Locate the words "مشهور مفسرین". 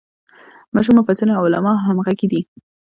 0.75-1.31